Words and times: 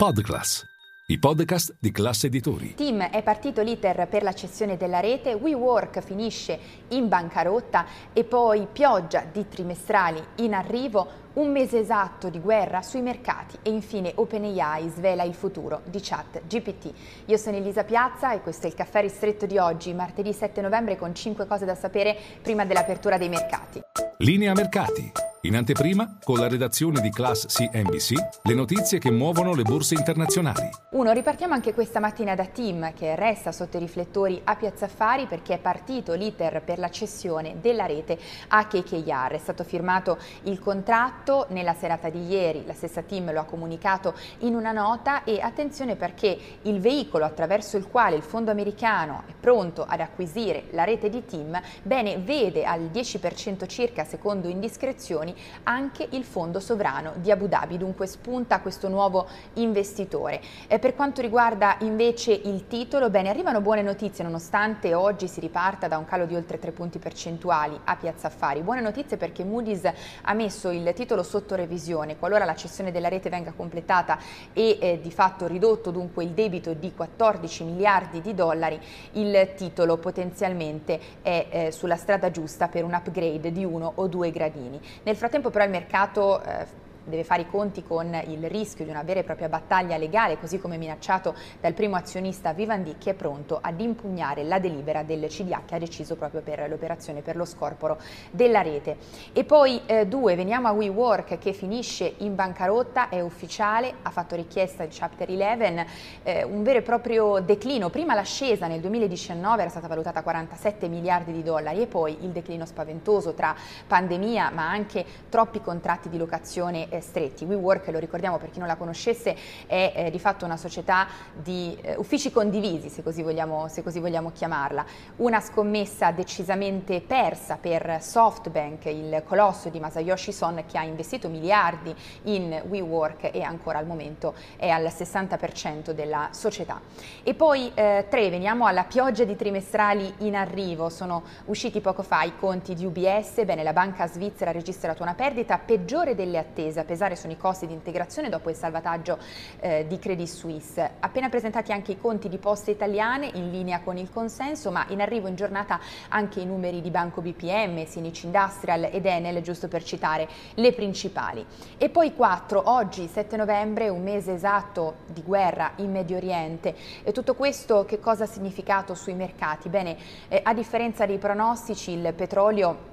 Podclass, 0.00 0.64
i 1.06 1.18
podcast 1.18 1.74
di 1.80 1.90
classe 1.90 2.28
editori. 2.28 2.76
Team 2.76 3.02
è 3.02 3.20
partito 3.24 3.62
l'iter 3.62 4.06
per 4.06 4.22
la 4.22 4.32
cessione 4.32 4.76
della 4.76 5.00
rete, 5.00 5.32
WeWork 5.32 5.98
finisce 6.02 6.56
in 6.90 7.08
bancarotta 7.08 7.84
e 8.12 8.22
poi 8.22 8.68
pioggia 8.70 9.24
di 9.24 9.48
trimestrali 9.48 10.22
in 10.36 10.54
arrivo, 10.54 11.30
un 11.32 11.50
mese 11.50 11.80
esatto 11.80 12.30
di 12.30 12.38
guerra 12.38 12.80
sui 12.80 13.02
mercati 13.02 13.58
e 13.60 13.70
infine 13.70 14.12
OpenAI 14.14 14.88
svela 14.88 15.24
il 15.24 15.34
futuro 15.34 15.80
di 15.86 15.98
chat 16.00 16.42
GPT. 16.46 16.92
Io 17.24 17.36
sono 17.36 17.56
Elisa 17.56 17.82
Piazza 17.82 18.32
e 18.32 18.40
questo 18.40 18.66
è 18.66 18.68
il 18.68 18.76
caffè 18.76 19.00
ristretto 19.00 19.46
di 19.46 19.58
oggi, 19.58 19.92
martedì 19.94 20.32
7 20.32 20.60
novembre 20.60 20.96
con 20.96 21.12
5 21.12 21.44
cose 21.48 21.64
da 21.64 21.74
sapere 21.74 22.16
prima 22.40 22.64
dell'apertura 22.64 23.18
dei 23.18 23.28
mercati. 23.28 23.80
Linea 24.18 24.52
mercati. 24.52 25.27
In 25.42 25.54
anteprima, 25.54 26.18
con 26.24 26.40
la 26.40 26.48
redazione 26.48 27.00
di 27.00 27.10
Class 27.10 27.46
CNBC, 27.46 28.12
le 28.42 28.54
notizie 28.54 28.98
che 28.98 29.12
muovono 29.12 29.54
le 29.54 29.62
borse 29.62 29.94
internazionali. 29.94 30.68
Uno, 30.90 31.12
ripartiamo 31.12 31.54
anche 31.54 31.72
questa 31.74 32.00
mattina 32.00 32.34
da 32.34 32.46
Tim 32.46 32.92
che 32.92 33.14
resta 33.14 33.52
sotto 33.52 33.76
i 33.76 33.80
riflettori 33.80 34.40
a 34.42 34.56
Piazza 34.56 34.86
Affari 34.86 35.26
perché 35.26 35.54
è 35.54 35.58
partito 35.58 36.14
l'iter 36.14 36.60
per 36.62 36.80
la 36.80 36.90
cessione 36.90 37.58
della 37.60 37.86
rete 37.86 38.18
a 38.48 38.66
KKR. 38.66 39.30
È 39.30 39.38
stato 39.38 39.62
firmato 39.62 40.18
il 40.44 40.58
contratto 40.58 41.46
nella 41.50 41.74
serata 41.74 42.08
di 42.08 42.26
ieri, 42.26 42.64
la 42.66 42.74
stessa 42.74 43.02
Tim 43.02 43.32
lo 43.32 43.38
ha 43.38 43.44
comunicato 43.44 44.14
in 44.38 44.56
una 44.56 44.72
nota 44.72 45.22
e 45.22 45.40
attenzione 45.40 45.94
perché 45.94 46.36
il 46.62 46.80
veicolo 46.80 47.24
attraverso 47.24 47.76
il 47.76 47.86
quale 47.86 48.16
il 48.16 48.22
fondo 48.22 48.50
americano 48.50 49.22
è 49.28 49.34
pronto 49.38 49.84
ad 49.88 50.00
acquisire 50.00 50.64
la 50.70 50.82
rete 50.82 51.08
di 51.08 51.24
Tim, 51.24 51.60
bene, 51.84 52.18
vede 52.18 52.64
al 52.64 52.90
10% 52.92 53.68
circa, 53.68 54.04
secondo 54.04 54.48
indiscrezioni, 54.48 55.27
anche 55.64 56.06
il 56.10 56.24
fondo 56.24 56.60
sovrano 56.60 57.14
di 57.16 57.30
Abu 57.30 57.48
Dhabi, 57.48 57.78
dunque 57.78 58.06
spunta 58.06 58.60
questo 58.60 58.88
nuovo 58.88 59.26
investitore. 59.54 60.40
Eh, 60.66 60.78
per 60.78 60.94
quanto 60.94 61.20
riguarda 61.20 61.76
invece 61.80 62.32
il 62.32 62.66
titolo, 62.66 63.10
bene, 63.10 63.28
arrivano 63.28 63.60
buone 63.60 63.82
notizie 63.82 64.24
nonostante 64.24 64.94
oggi 64.94 65.28
si 65.28 65.40
riparta 65.40 65.88
da 65.88 65.98
un 65.98 66.04
calo 66.04 66.26
di 66.26 66.34
oltre 66.34 66.58
3 66.58 66.72
punti 66.72 66.98
percentuali 66.98 67.78
a 67.84 67.96
Piazza 67.96 68.28
Affari. 68.28 68.62
Buone 68.62 68.80
notizie 68.80 69.16
perché 69.16 69.44
Moody's 69.44 69.90
ha 70.22 70.34
messo 70.34 70.70
il 70.70 70.92
titolo 70.94 71.22
sotto 71.22 71.54
revisione, 71.54 72.16
qualora 72.16 72.44
la 72.44 72.54
cessione 72.54 72.92
della 72.92 73.08
rete 73.08 73.28
venga 73.28 73.52
completata 73.52 74.18
e 74.52 74.78
eh, 74.80 75.00
di 75.00 75.10
fatto 75.10 75.46
ridotto 75.46 75.90
dunque 75.90 76.24
il 76.24 76.30
debito 76.30 76.74
di 76.74 76.92
14 76.94 77.64
miliardi 77.64 78.20
di 78.20 78.34
dollari, 78.34 78.80
il 79.12 79.52
titolo 79.56 79.96
potenzialmente 79.96 81.00
è 81.22 81.46
eh, 81.50 81.72
sulla 81.72 81.96
strada 81.96 82.30
giusta 82.30 82.68
per 82.68 82.84
un 82.84 82.94
upgrade 82.94 83.52
di 83.52 83.64
uno 83.64 83.92
o 83.96 84.06
due 84.06 84.30
gradini. 84.30 84.80
Nel 85.02 85.16
frattempo 85.18 85.50
però 85.50 85.64
il 85.64 85.70
mercato 85.70 86.42
eh, 86.42 86.66
deve 87.08 87.24
fare 87.24 87.42
i 87.42 87.48
conti 87.48 87.82
con 87.82 88.14
il 88.26 88.48
rischio 88.48 88.84
di 88.84 88.90
una 88.90 89.02
vera 89.02 89.20
e 89.20 89.24
propria 89.24 89.48
battaglia 89.48 89.96
legale, 89.96 90.38
così 90.38 90.58
come 90.58 90.76
minacciato 90.76 91.34
dal 91.60 91.74
primo 91.74 91.96
azionista 91.96 92.52
Vivendi 92.52 92.96
che 92.98 93.10
è 93.10 93.14
pronto 93.14 93.58
ad 93.60 93.80
impugnare 93.80 94.44
la 94.44 94.58
delibera 94.58 95.02
del 95.02 95.26
CDA 95.28 95.62
che 95.64 95.74
ha 95.74 95.78
deciso 95.78 96.16
proprio 96.16 96.40
per 96.42 96.68
l'operazione 96.68 97.22
per 97.22 97.36
lo 97.36 97.44
scorporo 97.44 97.98
della 98.30 98.62
rete. 98.62 98.96
E 99.32 99.44
poi 99.44 99.82
eh, 99.86 100.06
due, 100.06 100.34
veniamo 100.34 100.68
a 100.68 100.72
WeWork 100.72 101.38
che 101.38 101.52
finisce 101.52 102.14
in 102.18 102.34
bancarotta, 102.34 103.08
è 103.08 103.20
ufficiale, 103.20 103.94
ha 104.02 104.10
fatto 104.10 104.36
richiesta 104.36 104.84
di 104.84 104.94
Chapter 104.94 105.28
11, 105.28 105.86
eh, 106.22 106.42
un 106.44 106.62
vero 106.62 106.78
e 106.78 106.82
proprio 106.82 107.40
declino, 107.40 107.90
prima 107.90 108.14
l'ascesa 108.14 108.66
nel 108.66 108.80
2019 108.80 109.60
era 109.60 109.70
stata 109.70 109.86
valutata 109.86 110.20
a 110.20 110.22
47 110.22 110.88
miliardi 110.88 111.32
di 111.32 111.42
dollari 111.42 111.82
e 111.82 111.86
poi 111.86 112.16
il 112.20 112.30
declino 112.30 112.66
spaventoso 112.66 113.34
tra 113.34 113.54
pandemia 113.86 114.50
ma 114.50 114.68
anche 114.68 115.04
troppi 115.28 115.60
contratti 115.60 116.08
di 116.08 116.18
locazione 116.18 116.88
eh, 116.88 116.97
stretti. 117.00 117.44
WeWork, 117.44 117.88
lo 117.88 117.98
ricordiamo 117.98 118.38
per 118.38 118.50
chi 118.50 118.58
non 118.58 118.68
la 118.68 118.76
conoscesse, 118.76 119.36
è 119.66 119.92
eh, 119.94 120.10
di 120.10 120.18
fatto 120.18 120.44
una 120.44 120.56
società 120.56 121.06
di 121.34 121.76
eh, 121.80 121.96
uffici 121.96 122.30
condivisi, 122.30 122.88
se 122.88 123.02
così, 123.02 123.22
vogliamo, 123.22 123.68
se 123.68 123.82
così 123.82 124.00
vogliamo 124.00 124.32
chiamarla. 124.32 124.84
Una 125.16 125.40
scommessa 125.40 126.10
decisamente 126.10 127.00
persa 127.00 127.56
per 127.60 127.98
SoftBank, 128.00 128.86
il 128.86 129.22
colosso 129.24 129.68
di 129.68 129.80
Masayoshi 129.80 130.32
Son 130.32 130.64
che 130.66 130.78
ha 130.78 130.84
investito 130.84 131.28
miliardi 131.28 131.94
in 132.24 132.62
WeWork 132.68 133.30
e 133.32 133.42
ancora 133.42 133.78
al 133.78 133.86
momento 133.86 134.34
è 134.56 134.68
al 134.68 134.84
60% 134.84 135.90
della 135.90 136.28
società. 136.32 136.80
E 137.22 137.34
poi 137.34 137.70
eh, 137.74 138.06
tre, 138.08 138.30
veniamo 138.30 138.66
alla 138.66 138.84
pioggia 138.84 139.24
di 139.24 139.36
trimestrali 139.36 140.12
in 140.18 140.34
arrivo, 140.34 140.88
sono 140.88 141.22
usciti 141.46 141.80
poco 141.80 142.02
fa 142.02 142.22
i 142.22 142.36
conti 142.36 142.74
di 142.74 142.84
UBS, 142.84 143.44
bene 143.44 143.62
la 143.62 143.72
banca 143.72 144.06
svizzera 144.06 144.50
ha 144.50 144.52
registrato 144.52 145.02
una 145.02 145.14
perdita 145.14 145.58
peggiore 145.58 146.14
delle 146.14 146.38
attese, 146.38 146.77
a 146.80 146.84
pesare 146.84 147.16
sono 147.16 147.32
i 147.32 147.36
costi 147.36 147.66
di 147.66 147.72
integrazione 147.72 148.28
dopo 148.28 148.50
il 148.50 148.56
salvataggio 148.56 149.18
eh, 149.60 149.86
di 149.88 149.98
Credit 149.98 150.26
Suisse. 150.26 150.90
Appena 151.00 151.28
presentati 151.28 151.72
anche 151.72 151.92
i 151.92 151.98
conti 151.98 152.28
di 152.28 152.38
poste 152.38 152.70
italiane 152.70 153.30
in 153.34 153.50
linea 153.50 153.80
con 153.80 153.96
il 153.96 154.10
consenso, 154.10 154.70
ma 154.70 154.84
in 154.88 155.00
arrivo 155.00 155.28
in 155.28 155.34
giornata 155.34 155.80
anche 156.08 156.40
i 156.40 156.46
numeri 156.46 156.80
di 156.80 156.90
Banco 156.90 157.20
BPM, 157.20 157.84
Sinic 157.86 158.24
Industrial 158.24 158.88
ed 158.92 159.06
Enel, 159.06 159.42
giusto 159.42 159.68
per 159.68 159.82
citare 159.82 160.28
le 160.54 160.72
principali. 160.72 161.44
E 161.76 161.88
poi 161.88 162.14
4, 162.14 162.62
oggi 162.70 163.06
7 163.06 163.36
novembre, 163.36 163.88
un 163.88 164.02
mese 164.02 164.32
esatto 164.32 164.96
di 165.06 165.22
guerra 165.22 165.72
in 165.76 165.90
Medio 165.90 166.16
Oriente. 166.16 166.74
E 167.02 167.12
tutto 167.12 167.34
questo 167.34 167.84
che 167.84 168.00
cosa 168.00 168.24
ha 168.24 168.26
significato 168.26 168.94
sui 168.94 169.14
mercati? 169.14 169.68
Bene, 169.68 169.96
eh, 170.28 170.40
a 170.42 170.54
differenza 170.54 171.06
dei 171.06 171.18
pronostici, 171.18 171.92
il 171.92 172.12
petrolio 172.14 172.87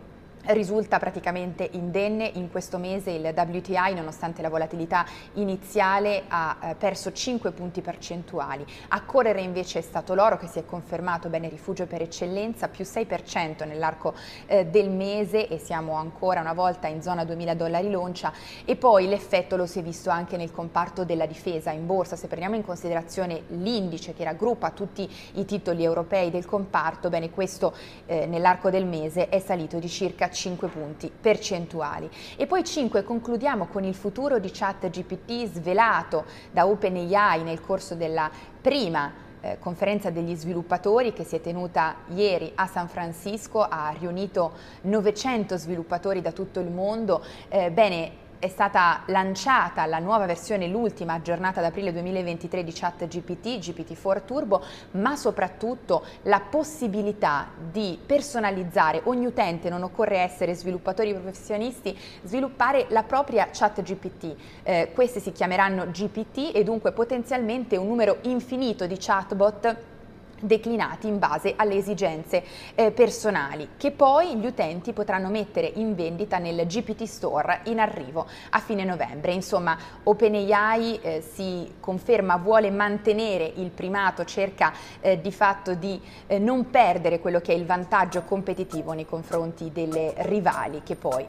risulta 0.47 0.99
praticamente 0.99 1.67
indenne 1.71 2.29
in 2.33 2.51
questo 2.51 2.77
mese 2.77 3.11
il 3.11 3.33
WTI 3.35 3.93
nonostante 3.93 4.41
la 4.41 4.49
volatilità 4.49 5.05
iniziale 5.33 6.23
ha 6.27 6.57
eh, 6.61 6.75
perso 6.75 7.11
5 7.11 7.51
punti 7.51 7.81
percentuali. 7.81 8.65
A 8.89 9.01
correre 9.03 9.41
invece 9.41 9.79
è 9.79 9.81
stato 9.81 10.13
l'oro 10.13 10.37
che 10.37 10.47
si 10.47 10.59
è 10.59 10.65
confermato 10.65 11.29
bene 11.29 11.49
rifugio 11.49 11.85
per 11.85 12.01
eccellenza 12.01 12.67
più 12.67 12.85
6% 12.85 13.65
nell'arco 13.67 14.13
eh, 14.45 14.65
del 14.65 14.89
mese 14.89 15.47
e 15.47 15.57
siamo 15.57 15.93
ancora 15.93 16.41
una 16.41 16.53
volta 16.53 16.87
in 16.87 17.01
zona 17.01 17.23
2000 17.25 17.53
dollari 17.55 17.89
l'oncia. 17.89 18.31
E 18.65 18.75
poi 18.75 19.07
l'effetto 19.07 19.55
lo 19.55 19.65
si 19.65 19.79
è 19.79 19.83
visto 19.83 20.09
anche 20.09 20.37
nel 20.37 20.51
comparto 20.51 21.03
della 21.05 21.25
difesa 21.25 21.71
in 21.71 21.85
borsa. 21.85 22.15
Se 22.15 22.27
prendiamo 22.27 22.55
in 22.55 22.63
considerazione 22.63 23.43
l'indice 23.47 24.13
che 24.13 24.23
raggruppa 24.23 24.71
tutti 24.71 25.09
i 25.33 25.45
titoli 25.45 25.83
europei 25.83 26.29
del 26.29 26.45
comparto 26.45 27.09
bene 27.09 27.29
questo 27.29 27.73
eh, 28.05 28.25
nell'arco 28.25 28.69
del 28.69 28.85
mese 28.85 29.29
è 29.29 29.39
salito 29.39 29.79
di 29.79 29.89
circa 29.89 30.29
5 30.35 30.67
punti 30.67 31.09
percentuali. 31.09 32.09
E 32.35 32.45
poi 32.45 32.63
5 32.63 33.03
concludiamo 33.03 33.67
con 33.67 33.83
il 33.83 33.95
futuro 33.95 34.37
di 34.37 34.51
ChatGPT 34.51 35.45
svelato 35.45 36.25
da 36.51 36.67
OpenAI 36.67 37.41
nel 37.43 37.61
corso 37.61 37.95
della 37.95 38.29
prima 38.61 39.23
eh, 39.41 39.57
conferenza 39.59 40.09
degli 40.09 40.35
sviluppatori 40.35 41.13
che 41.13 41.23
si 41.23 41.35
è 41.35 41.41
tenuta 41.41 41.97
ieri 42.07 42.51
a 42.55 42.65
San 42.67 42.87
Francisco, 42.87 43.61
ha 43.61 43.95
riunito 43.97 44.53
900 44.81 45.55
sviluppatori 45.57 46.21
da 46.21 46.31
tutto 46.31 46.59
il 46.59 46.71
mondo. 46.71 47.23
Eh, 47.47 47.71
bene, 47.71 48.23
è 48.45 48.47
stata 48.47 49.01
lanciata 49.07 49.87
la 49.87 49.97
nuova 49.97 50.27
versione, 50.27 50.67
l'ultima 50.67 51.13
aggiornata 51.13 51.59
ad 51.59 51.65
aprile 51.65 51.91
2023 51.91 52.63
di 52.63 52.71
ChatGPT, 52.71 53.57
GPT-4 53.57 54.23
Turbo, 54.23 54.63
ma 54.91 55.15
soprattutto 55.15 56.05
la 56.23 56.39
possibilità 56.39 57.49
di 57.71 57.99
personalizzare 58.05 59.01
ogni 59.05 59.25
utente, 59.25 59.69
non 59.69 59.81
occorre 59.81 60.19
essere 60.19 60.53
sviluppatori 60.53 61.11
professionisti, 61.13 61.97
sviluppare 62.21 62.85
la 62.89 63.01
propria 63.01 63.49
ChatGPT. 63.51 64.35
Eh, 64.61 64.91
queste 64.93 65.19
si 65.19 65.31
chiameranno 65.31 65.87
GPT 65.87 66.51
e 66.53 66.63
dunque 66.63 66.91
potenzialmente 66.91 67.77
un 67.77 67.87
numero 67.87 68.19
infinito 68.21 68.85
di 68.85 68.95
chatbot 68.99 69.93
declinati 70.39 71.07
in 71.07 71.19
base 71.19 71.53
alle 71.55 71.75
esigenze 71.75 72.43
eh, 72.75 72.91
personali 72.91 73.69
che 73.77 73.91
poi 73.91 74.35
gli 74.37 74.45
utenti 74.45 74.93
potranno 74.93 75.29
mettere 75.29 75.71
in 75.75 75.95
vendita 75.95 76.37
nel 76.37 76.65
GPT 76.65 77.03
Store 77.03 77.61
in 77.65 77.79
arrivo 77.79 78.25
a 78.49 78.59
fine 78.59 78.83
novembre. 78.83 79.33
Insomma, 79.33 79.77
OpenAI 80.03 80.99
eh, 81.01 81.21
si 81.21 81.73
conferma, 81.79 82.37
vuole 82.37 82.69
mantenere 82.71 83.51
il 83.55 83.69
primato, 83.69 84.25
cerca 84.25 84.73
eh, 85.01 85.19
di 85.19 85.31
fatto 85.31 85.73
di 85.73 85.99
eh, 86.27 86.39
non 86.39 86.69
perdere 86.69 87.19
quello 87.19 87.39
che 87.39 87.53
è 87.53 87.55
il 87.55 87.65
vantaggio 87.65 88.23
competitivo 88.23 88.93
nei 88.93 89.05
confronti 89.05 89.71
delle 89.71 90.13
rivali 90.17 90.81
che 90.83 90.95
poi 90.95 91.25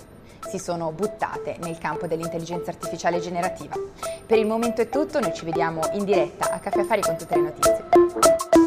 si 0.47 0.59
sono 0.59 0.93
buttate 0.93 1.57
nel 1.61 1.79
campo 1.79 2.07
dell'intelligenza 2.07 2.71
artificiale 2.71 3.19
generativa. 3.21 3.75
Per 4.27 4.39
il 4.39 4.47
momento 4.47 4.81
è 4.81 4.89
tutto, 4.89 5.21
noi 5.21 5.35
ci 5.35 5.45
vediamo 5.45 5.81
in 5.93 6.05
diretta 6.05 6.51
a 6.51 6.59
Caffè 6.59 6.81
Affari 6.81 7.03
con 7.03 7.17
tutte 7.17 7.35
le 7.35 7.43
notizie. 7.43 8.66